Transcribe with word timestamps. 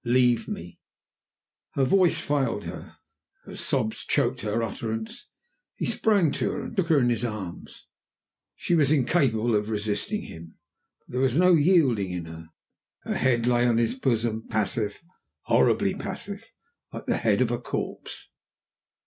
leave 0.03 0.47
me!" 0.47 0.79
Her 1.75 1.83
voice 1.83 2.19
failed 2.19 2.63
her; 2.63 2.95
sobs 3.53 3.99
choked 4.03 4.41
her 4.41 4.63
utterance. 4.63 5.27
He 5.75 5.85
sprang 5.85 6.31
to 6.31 6.49
her 6.53 6.63
and 6.63 6.75
took 6.75 6.87
her 6.87 6.97
in 6.97 7.09
his 7.11 7.23
arms. 7.23 7.85
She 8.55 8.73
was 8.73 8.91
incapable 8.91 9.55
of 9.55 9.69
resisting 9.69 10.23
him; 10.23 10.55
but 11.01 11.09
there 11.11 11.21
was 11.21 11.37
no 11.37 11.53
yielding 11.53 12.09
in 12.09 12.25
her. 12.25 12.49
Her 13.03 13.15
head 13.15 13.45
lay 13.45 13.67
on 13.67 13.77
his 13.77 13.93
bosom, 13.93 14.47
passive 14.49 15.03
horribly 15.43 15.93
passive, 15.93 16.49
like 16.91 17.05
the 17.05 17.17
head 17.17 17.39
of 17.39 17.51
a 17.51 17.59
corpse. 17.59 18.27